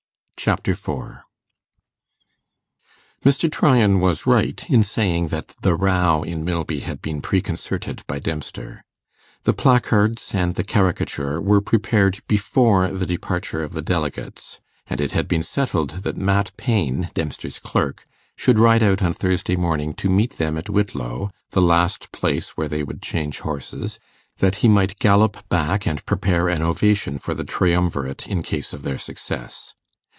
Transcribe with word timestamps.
Chapter 0.43 0.73
4 0.73 1.21
Mr. 3.23 3.51
Tryan 3.51 3.99
was 3.99 4.25
right 4.25 4.65
in 4.67 4.81
saying 4.81 5.27
that 5.27 5.49
the 5.61 5.75
'row' 5.75 6.23
in 6.23 6.43
Milby 6.43 6.79
had 6.79 6.99
been 6.99 7.21
preconcerted 7.21 8.01
by 8.07 8.17
Dempster. 8.17 8.83
The 9.43 9.53
placards 9.53 10.31
and 10.33 10.55
the 10.55 10.63
caricature 10.63 11.39
were 11.39 11.61
prepared 11.61 12.23
before 12.27 12.89
the 12.89 13.05
departure 13.05 13.63
of 13.63 13.73
the 13.73 13.83
delegates; 13.83 14.59
and 14.87 14.99
it 14.99 15.11
had 15.11 15.27
been 15.27 15.43
settled 15.43 15.91
that 16.01 16.17
Mat 16.17 16.49
Paine, 16.57 17.11
Dempster's 17.13 17.59
clerk, 17.59 18.07
should 18.35 18.57
ride 18.57 18.81
out 18.81 19.03
on 19.03 19.13
Thursday 19.13 19.55
morning 19.55 19.93
to 19.93 20.09
meet 20.09 20.37
them 20.39 20.57
at 20.57 20.71
Whitlow, 20.71 21.29
the 21.51 21.61
last 21.61 22.11
place 22.11 22.57
where 22.57 22.67
they 22.67 22.81
would 22.81 23.03
change 23.03 23.41
horses, 23.41 23.99
that 24.37 24.55
he 24.55 24.67
might 24.67 24.97
gallop 24.97 25.47
back 25.49 25.85
and 25.85 26.03
prepare 26.07 26.49
an 26.49 26.63
ovation 26.63 27.19
for 27.19 27.35
the 27.35 27.43
triumvirate 27.45 28.25
in 28.27 28.41
case 28.41 28.73
of 28.73 28.81
their 28.81 28.97
success. 28.97 29.75